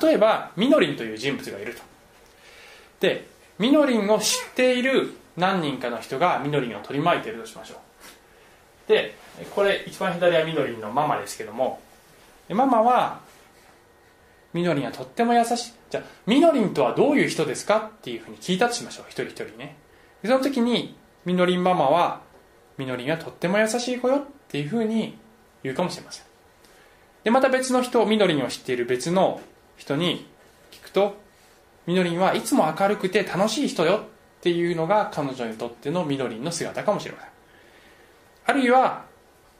[0.00, 1.82] 例えばみのりんという人物がいると。
[3.00, 3.26] で
[3.58, 8.88] みのりんを知っている何人かの人がみのりんを取り巻いているとしましょう。
[8.88, 9.14] で
[9.54, 11.80] これ一番左はみのりんのママですけども
[12.48, 13.20] ママは
[14.52, 15.72] みのりんはとっても優しい。
[15.90, 19.06] じゃあみのりんとはどういう人ですかっていうふうに聞いたとしましょう。
[19.08, 19.76] 一人一人ね。
[20.24, 22.22] その時にみのりんママは
[22.78, 25.16] みのりんはとっても優しい子よっていうふうに
[25.62, 26.24] 言うかもしれません。
[27.24, 29.40] でまた別の人みのりんを知っている別の
[29.82, 30.26] 人に
[30.70, 31.16] 聞くと
[31.86, 34.00] みのりんはいつも明るくて楽しい人よっ
[34.40, 37.28] ていうのが彼女にとってのみのりんの姿かもしれません。
[38.44, 39.04] あるいは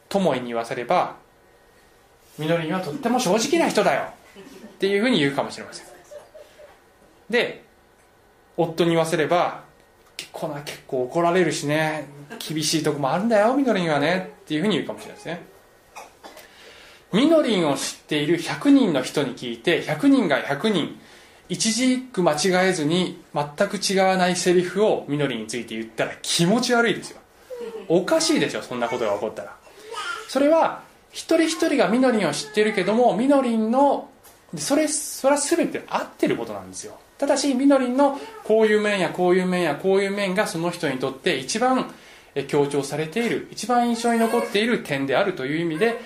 [0.09, 1.17] 友に言わせれば
[2.39, 5.87] みのりにはとっても正直な人だよっていうふうに言うかもしれません。
[7.29, 7.65] で
[8.57, 9.65] 夫に言わせれば
[10.17, 12.07] 結構な結構怒られるしね
[12.39, 15.52] 厳しいとこもあるんだよみのりんはねっていうふうに言うかもしれないですね
[17.13, 20.99] みのりんを知っている100人の人に聞いて100人が100人
[21.49, 27.21] 一字一句間違えずに全く違わないセリフをみのりについて言ったら気持ち悪いですよ。
[27.89, 29.55] おかしいでしょそんなことが起こったら。
[30.29, 34.09] それは一人一人がみのりんを知ってるけどもみのりんの
[34.57, 36.99] それそれは全て合ってることなんですよ。
[37.19, 41.93] ただしみのりんのこういう面やこういう面やこういう面がその人にとって一番
[42.49, 46.01] 強調されている一番印象に残っている点であるという意味で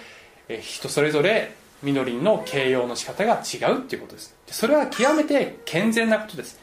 [0.49, 4.37] 人それぞれみのりんの形容の仕方が違うっていうことです。
[4.49, 6.59] それは極めて健全なことです。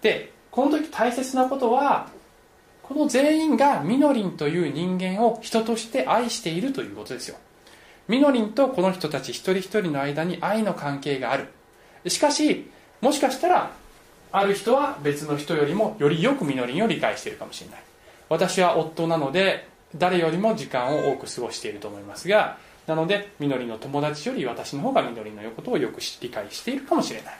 [0.00, 2.08] でこの時大切なことは
[2.82, 7.36] この全員がみのりんという人間を人として愛しているということですよ。
[8.08, 11.48] みのりんとこの人たち一人一人の間に愛の関係がある。
[12.06, 13.70] しかしもしかしたら
[14.32, 17.80] ある人は別の人よりもよりよくみのりんを理解しているかもしれない。
[18.28, 27.30] 私は夫なので誰よりも時間を多く過ごしていると思いますがなのでみのりの友達より私の方がみのりのことをよく理解しているかもしれな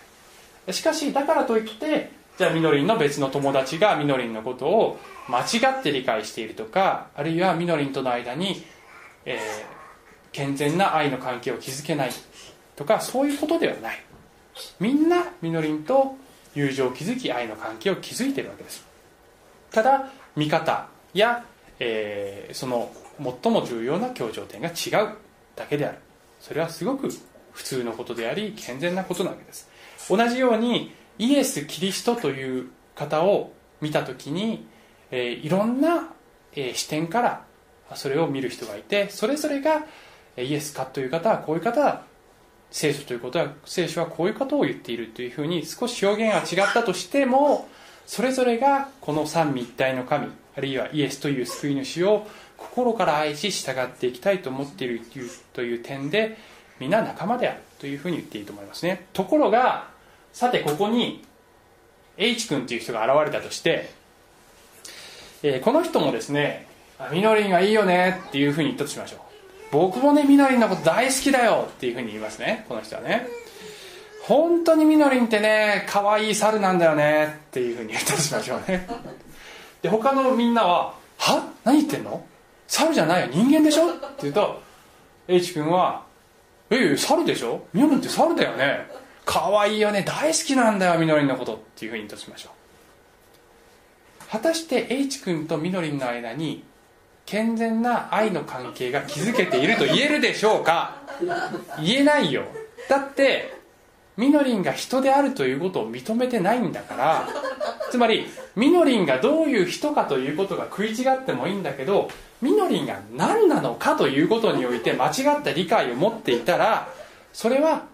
[0.68, 0.72] い。
[0.72, 8.64] しかしだからといってじゃあみのりんの別の友達がみのりんのことを間違って理解しているとかあるいはみのりんとの間に、
[9.24, 9.38] えー、
[10.32, 12.10] 健全な愛の関係を築けない
[12.74, 14.02] とかそういうことではない。
[14.80, 16.16] みんなみのりんと
[16.54, 18.84] 友情を築き愛の関係を築いているわけです。
[19.70, 21.44] ただ見方や、
[21.78, 22.90] えー、その
[23.42, 25.10] 最も重要な協調点が違う。
[25.56, 25.98] だけである。
[26.40, 27.08] それはすごく
[27.52, 29.68] 普通のことであり健全なことなわけです。
[30.08, 34.66] 同じようにイエス・キリストという方を見た時に、
[35.10, 36.10] え、いろんな、
[36.54, 37.44] え、視点から
[37.94, 39.84] それを見る人がいてそれぞれが
[40.36, 42.02] イエスかという方はこういう方は
[42.70, 47.68] 聖書ということは聖書はこういうことを言っているというふうに少し表現が違ったとしても
[48.06, 52.26] それぞれがこの三位一体の神あるいはイエスという救い主を
[52.70, 55.00] 心から愛し従っていきたいと思っている
[55.52, 56.36] という点で
[56.78, 59.06] 皆仲間であるというふうに言っていいと思いますね。
[59.12, 59.88] ところが
[60.32, 61.24] さてここに
[62.16, 63.90] H 君という人が現れたとして、
[65.42, 66.66] えー、この人もですね
[67.12, 69.20] みのりんがいいよねっていうふうに言ったとしましょう。
[69.72, 73.26] 僕もねみのりんのこと大好きだよっていうふうに言いますねこの人はね。
[74.22, 78.86] 本当にみのりんってね可愛い猿なんだよねっていうふうに言ったとしましょうね。
[79.82, 81.52] で他のみんなは「は？
[81.64, 82.24] 何言ってんの？
[82.68, 83.28] 猿じゃないよ。
[83.32, 84.62] 人間でしょ?」って言うと
[85.28, 86.04] H 君は
[86.70, 87.64] 「ええ猿でしょ？
[87.72, 88.88] みのりんって猿だよね。
[89.24, 90.04] 可愛いよね。
[90.06, 94.30] 大好きなんだよみのりんのこと」っていうふうに言ったとしましょう。
[94.30, 96.64] 果たして H 君とみのりんの間に
[97.24, 100.96] 健全な愛の関係が築けていると言えるでしょうか？
[101.82, 102.44] 言えないよ。
[102.88, 103.55] だって
[104.16, 107.28] みのりんが人であるということを認めてないんだから
[107.90, 112.08] つまりみのりんがどういう人かということが食い違ってもいいんだけど
[112.40, 116.88] みのりんが何なのかということにおいて間違った理解を持っていたら
[117.32, 117.84] それは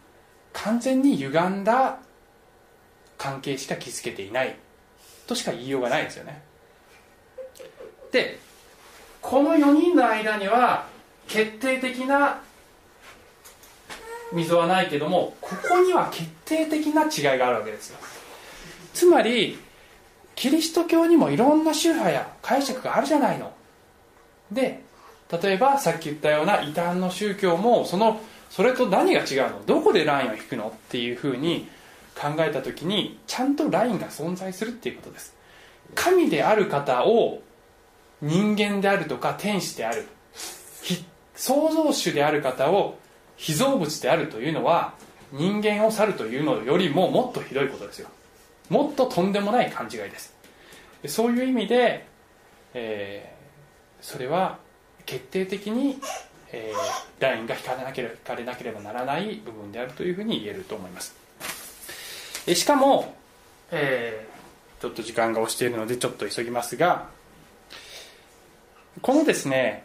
[0.53, 1.99] 完全に歪んだ
[3.19, 4.57] 関係しか築けていない
[5.27, 6.43] としか言いようがないですよね。
[8.11, 8.39] で
[9.21, 10.87] この4人の間には
[11.29, 12.41] 決定的な
[14.33, 17.99] 溝はないけどもここには決定的な違いがあるわけですよ。
[18.95, 19.59] つまり
[20.35, 23.53] キリスト教にもいろんな宗派や解釈があるじゃないの。
[24.51, 24.83] で
[25.31, 29.65] 例えばさっき言ったような異端の宗教もそのそれと何が違うの？
[29.65, 30.69] どこでラインを引くの？
[30.69, 31.69] っていうふうに
[32.15, 35.35] 考えた時にちゃんとラインが存在するっていうことです。
[35.95, 37.43] 神である方を
[38.21, 40.07] 人間であるとか天使である
[41.35, 42.99] 創造主である方を
[43.43, 44.95] 被造物であるというのは
[45.33, 48.09] 人間を去るというのよりももっとひどいことですよ。
[48.69, 50.33] もっととんでもない勘違いです。
[51.09, 52.07] そういう意味で、
[52.73, 54.59] えー、それは
[55.05, 55.99] 決定的に、
[56.53, 61.17] えー、ラインが引かれなければ引かれなければならない部分であるというふうに言えると思います。
[62.55, 63.17] しかも、
[63.73, 67.09] えー、ちょっと時間が押しているのでちょっと急ぎますが
[69.01, 69.85] このですね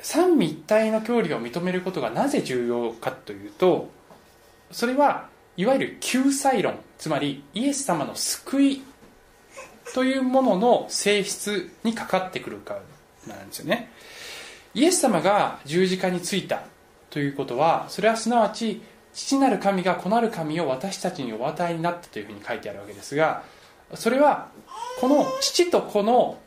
[0.00, 3.88] 三位一体の教理を認めることがなぜ重要かというと
[4.70, 8.82] それはいわゆる救済論つまりイエス様の救い
[9.94, 12.74] というものの性質にかかってくるか
[13.28, 13.90] らなんですよね。
[14.74, 16.62] イエス様が十字架についた
[17.10, 18.82] ということはそれはすなわち
[19.14, 23.44] 父なる神が子なる神を私たちにお与えになったというふうに書いてあるわけですが
[23.94, 24.48] それは
[25.00, 26.40] この父と子の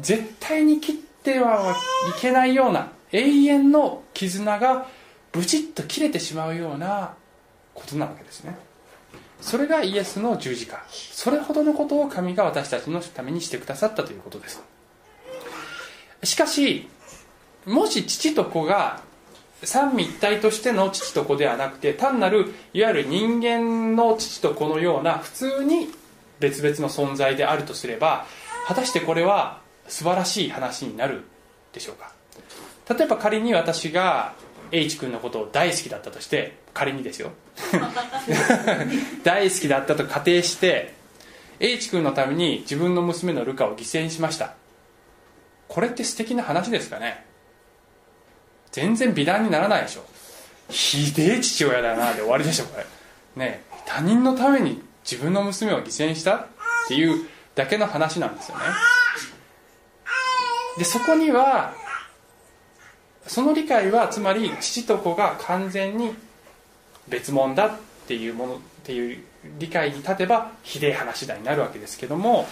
[0.00, 0.96] 絶対に切っ
[1.32, 1.76] ては
[2.16, 4.86] いけないような永遠の絆が
[5.32, 7.14] ブチッと切れてしまうような
[7.74, 8.56] ことなわけですね。
[9.40, 10.82] それがイエスの十字架。
[10.88, 14.62] それほどのことを神が私たちのためにしてくださったということです。
[16.24, 16.88] しかし
[17.66, 19.00] もし父と子が
[19.62, 25.88] 三位一体としての父と子ではなくて単なるいわゆる人間の父と子のような普通に
[26.40, 28.26] 別々の存在であるとすれば
[28.66, 31.24] 果たしてこれは素晴らしい話になる
[31.72, 32.12] でしょうか。
[32.94, 34.34] 例えば仮に私が
[34.70, 37.32] H 君のことを大好きだったとして仮にですよ。
[39.24, 40.94] 大好きだったと仮定して
[41.60, 44.54] H 君のために自分の娘のルカを犠牲にしました。
[45.66, 47.24] これって素敵な話ですかね。
[48.70, 50.04] 全然美談にならないでしょ。
[50.70, 52.86] ひでえ父親だなで終わりでしょこれ。
[53.36, 56.46] ね他人のために自分の娘を犠牲にしたっ
[56.88, 58.64] ていうだけの話なんですよね。
[60.78, 61.74] でそこには
[63.26, 66.14] その理解はつまり父と子が完全に
[67.08, 67.70] 別物だっ
[68.06, 69.22] ていうものっていう
[69.58, 72.46] 理解に立てばひでえ話だになるわけですけども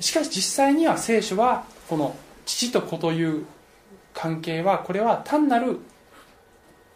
[0.00, 2.16] しかし実際には聖書はこの
[2.46, 3.44] 父と子という
[4.14, 5.78] 関係はこれは単なる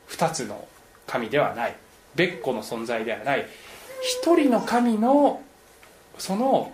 [0.09, 0.67] 2つの
[1.07, 1.77] 神ではない。
[2.15, 3.47] 別個の存在ではない。
[4.03, 5.43] 一人の神の
[6.19, 6.73] その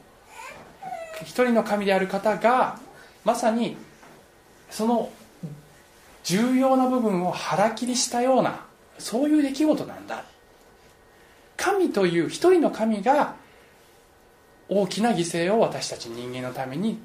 [1.22, 2.78] 一人の神である方が
[3.24, 3.76] まさに
[4.74, 5.12] その
[6.24, 8.64] 重要な部分を腹切りしたような
[8.98, 10.24] そういう出来事なんだ。
[11.56, 13.36] 神という一人の神が
[14.68, 16.98] 大きな犠牲を私たち人間のために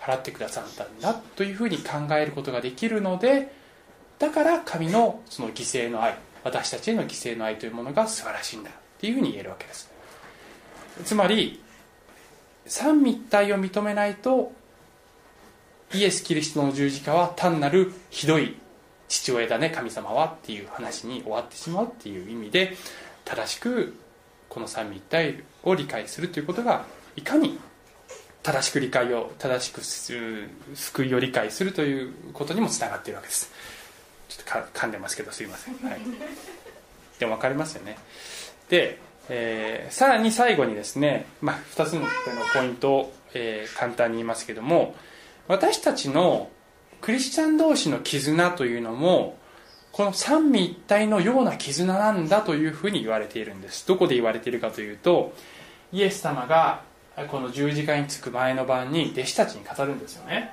[0.00, 3.52] 払ってくださったんだというふうに考えることができるので
[4.20, 9.90] だから神のその犠牲の愛私たちへの犠牲の愛というものが素晴らしいんだっていうふうに言えるわけです。
[11.04, 11.60] つまり
[12.66, 14.52] 三位一体を認めないと
[15.94, 18.56] イエス・キリストの十字架は単なるひどい
[19.08, 22.76] 父親だね神様はっていう話に終わってしまうっていう意味で
[23.24, 23.94] 正しく
[24.48, 26.84] この三位一体を理解するということが
[27.16, 27.58] いかに
[28.42, 29.80] 正しく理解を正しく
[30.74, 33.50] 救いを理解するということにもつながっているわけです。
[34.28, 36.00] ちょっと噛んでますけどすいません、はい、
[37.18, 37.98] でも分かりますよね
[38.68, 42.02] で、えー、さらに最後にですね、まあ、2つの
[42.54, 44.94] ポイントを、えー、簡単に言いますけども
[45.48, 46.50] 私たちの
[47.00, 49.38] クリスチャン同士の絆というのも
[49.92, 53.86] この三位一体のような絆なんだというふうに言われているんです。
[53.88, 55.32] どこで言われているかというと
[55.90, 56.82] イエス様が
[57.30, 60.52] この十字架につく前の晩に弟子たちに語るんですよね。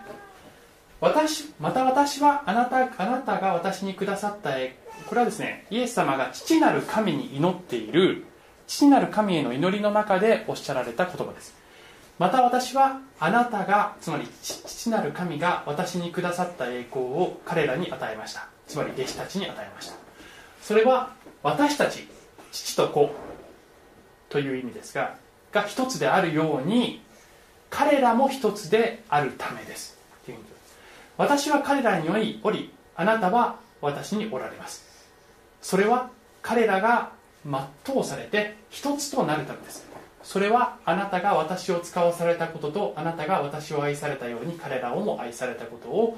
[1.01, 4.77] 私また私はあなたあなたが私にくださった絵
[5.07, 8.25] これはですねイエス様が父なる神に祈っている
[8.65, 11.64] 父なる神への祈りの中でおっしゃられた言葉です。
[12.17, 18.47] また私はあなたがつまり父なる神が私にくださった栄光を彼らに与えました。
[18.67, 19.95] つまり弟子たちに与えました。
[20.61, 21.11] それは
[21.43, 22.07] 私たち
[22.51, 23.13] 父と子
[24.29, 25.17] という意味ですが
[25.51, 27.01] が一つであるように
[27.69, 29.95] 彼らも一つであるためです。
[31.17, 32.09] 私は彼らに
[32.43, 34.85] おりあなたは私におられます。
[35.61, 36.09] それは
[36.41, 37.11] 彼らが
[37.45, 39.94] 全うされて一つとなるためです。
[40.25, 46.17] それはあなたが私を使わされたこととあなたが私を愛されたように彼らをも愛されたことを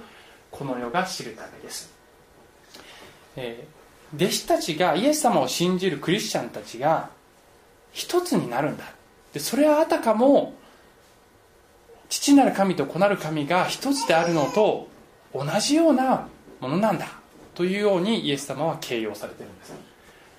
[0.49, 1.93] この世が知るためです、
[3.35, 7.09] えー、弟子たちがイエス様を信じるクリスチャンたちが
[7.91, 8.85] 一つになるんだ。
[9.33, 10.53] でそれはあたかも
[12.07, 14.87] 父なる神と子なる神が一つであるのと
[15.33, 16.29] 同じような
[16.61, 17.07] ものなんだ
[17.55, 19.73] というようにイエス様は形容されてるんです。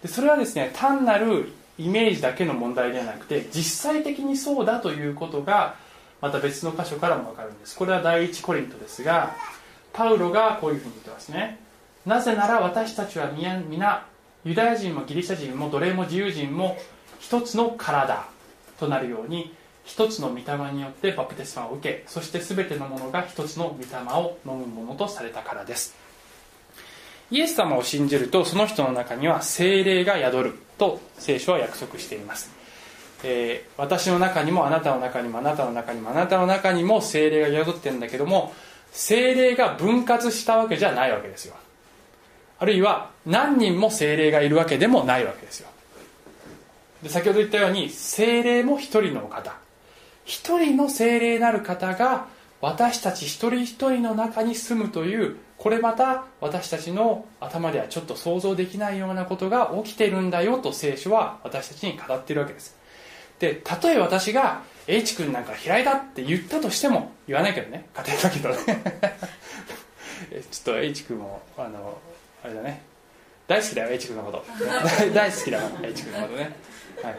[0.03, 5.77] でそれはですね単なるイメージだけの問題ではなくて実際的にそうだということが
[6.21, 7.77] また別の箇所からも分かるんです。
[7.77, 9.37] これは第一コリントですが
[9.93, 11.61] パウロがこういうふうに言ってますね。
[12.05, 14.07] なぜなら私たちは皆
[14.45, 16.79] ユダヤ人もギリシャ人も奴隷も自由人も
[17.19, 18.27] 一つの体
[18.79, 19.55] となるように
[19.85, 25.95] 一つの御霊によってバプテスマを受けそして全てのものが一つの御霊を飲むものとされたからです。
[27.31, 30.68] イエス様を信じるとその人の中には精霊が宿る。
[30.79, 32.51] と聖書は約束しています、
[33.25, 38.55] えー、私の中にもあなたの中にもあなたの中にもあなたの中にも精霊が宿ってるんだけども
[38.93, 41.55] 精霊が分割したわけじゃないわけですよ。
[42.59, 45.69] あるいは何人も精霊がいるわけでもないわけですよ。
[47.03, 49.57] で先ほど言ったように精霊も一人の方。
[50.25, 52.27] 一人の精霊なる方が
[52.61, 62.79] 私たち一人一人の中に住むというこれまた私たちの頭ではちょっと想像できないようなことが起きてるんだよと聖書は私たちに語っているわけです。
[63.41, 67.89] でたとえ私が H 君なんか嫌いだって言ったとしても言わないけどね。
[67.93, 68.57] 家庭だけどね。
[70.51, 71.99] ちょっと H 君もあの
[72.45, 72.83] あれだね。
[73.49, 74.45] 大好きだよ H 君のこと。
[75.13, 76.57] 大好きだから H 君のことね、
[77.03, 77.19] はい、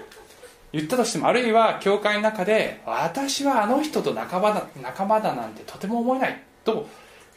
[0.74, 6.88] 言ったとしてもあるいは教会の中で私はあの人と仲間だ仲間だなんてとても思えないと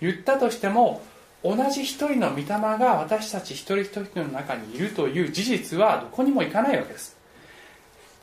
[0.02, 1.02] 言ったとしても
[1.44, 7.16] 同じ一人の御霊が私たち一人一人の中にいるという事実はどこにもいかないわけです。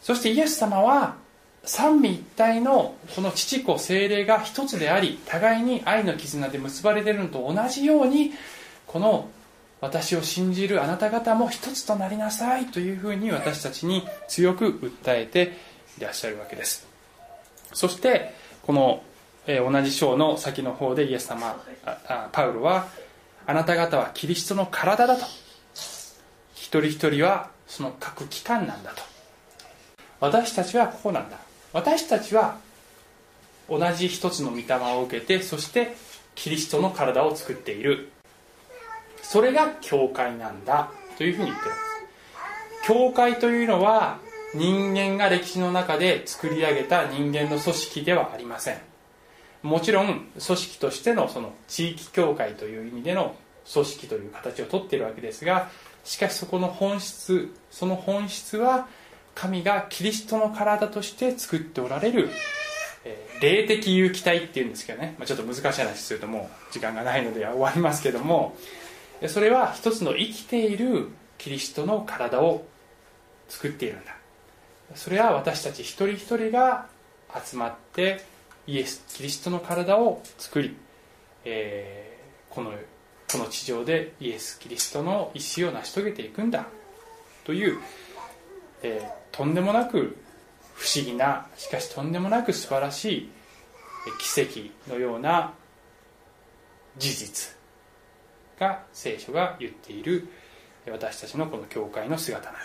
[0.01, 1.15] そしてイエス様は
[1.63, 8.32] 三位一体のこの父子精霊が一つであり互いに愛の絆で結ばれているのと同じように
[8.88, 9.30] この
[9.82, 15.57] 私を信じるあなた方も一つとなりなさいというふうに私たちに強く訴えて
[15.97, 16.88] いらっしゃるわけです。
[17.73, 19.03] そしてこの
[19.52, 21.60] え、同じ章の先の方でイエス様
[22.32, 22.88] パウロは
[23.47, 25.26] あなた方はキリストの体だと。
[26.54, 29.02] 一人一人はその各機関なんだと。
[30.20, 31.38] 私たちはこうなんだ。
[31.74, 32.58] 私たちは
[33.68, 35.95] 同じ一つの御霊を受けてそして
[36.36, 38.12] キリストの体を作っている。
[39.24, 41.82] それが教会なんだというふうに言ってるんで
[42.84, 42.88] す。
[42.88, 44.20] 教会というのは
[44.54, 48.89] 人間が歴史の中で作り上げた人間の組織ではありません。
[49.62, 53.36] もちろん組織としてのその地域教会という意味での
[53.72, 55.70] 組織という形をとっているわけですが
[56.03, 58.88] しかしそこの本質その本質は
[59.36, 62.30] 神がキリストの体として作っておられる、
[63.05, 68.55] えー、霊的有機体っていうんですけどね、まあ、ちょっと難しい話するともう時間がないので終わりますけども
[69.28, 72.66] それは一つの生きているキリストの体を
[73.49, 74.16] 作っているんだ。
[74.95, 76.88] それは私たち一人一人が
[77.45, 78.24] 集まって
[78.70, 80.78] イエスキリストの体を作り、
[81.43, 82.72] えー、この
[83.32, 86.67] この地上でイエス・キリストの意思を成し遂げていくんだ。
[87.45, 87.80] という、
[88.84, 90.17] えー、とんでもなく
[90.76, 93.30] 不思議なしかしとんでもなく素晴らしい
[94.36, 95.53] 奇跡のような
[96.99, 97.55] 事実
[98.59, 100.28] が聖書が言っている
[100.88, 102.59] 私たちのこの教会の姿なんだ。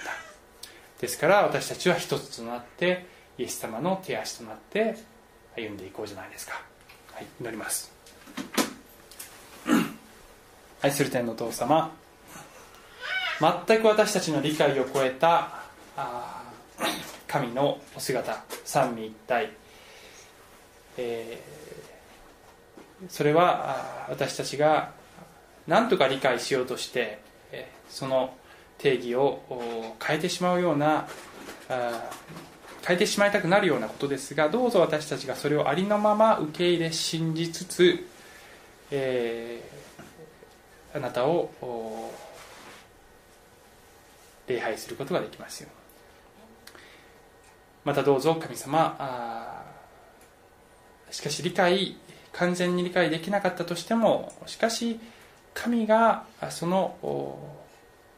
[1.01, 3.07] ですから私たちは一つとなって
[3.39, 5.14] イエス様の手足となって
[5.57, 6.61] 歩んでいこうじゃないですか、
[7.13, 7.93] はい、祈ります。
[10.83, 11.91] 愛する天のお父様
[13.67, 15.65] 全く私たちの理解を超えた
[17.27, 19.51] 神のお姿三位一体、
[20.99, 24.93] えー、それは私たちが
[25.67, 27.19] 何とか理解しようとして
[27.89, 28.37] その
[28.79, 31.09] 定義を変えてしまうような
[32.87, 38.07] 変えてしまいたくなるようなことですがどうぞ私たちがそれをありのまま受け入れ信じつつ、
[38.91, 39.63] え
[40.95, 42.13] あなたを
[44.47, 45.69] 礼拝することができますよ
[47.85, 49.65] またどうぞ神様
[51.11, 51.97] しかし理解
[52.33, 55.01] 完全に理解できなかったとしてもしかし
[55.55, 56.97] 神がその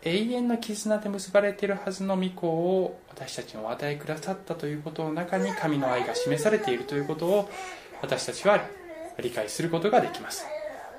[0.02, 7.50] 永遠の絆で結ばれているはずの御子を私たちにお与えくださったということの中に神の愛が示されているということを
[8.02, 8.60] 私たちは
[9.20, 10.46] 理解することができます。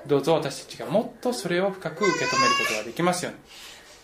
[0.06, 3.24] どうぞ私たちがもっとそれを深く受け止めることができます。
[3.24, 3.38] ように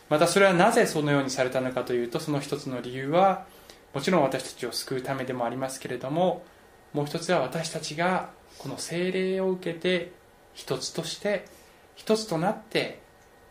[0.09, 3.47] またそれはなぜそのようにされたのかというとその一つの理由は
[3.95, 6.45] もちろん私たちを救うためでもありますけれども
[6.92, 10.12] もう一つは私たちがこの精霊を受けて
[10.53, 11.47] 一つとして
[11.97, 13.01] 一つとなって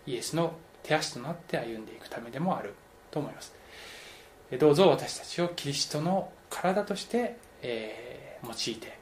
[0.05, 0.53] イエスの
[0.84, 2.75] 手足となって歩んでいくためでもある。
[3.13, 3.53] と思います。
[4.59, 8.97] どうぞ私たちをキリストの体として、えー、用いて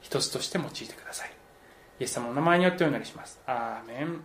[0.00, 1.32] 一つとして用いてください。
[2.00, 3.40] イエス様の名前によってお祈りします。
[3.46, 4.24] アーメン。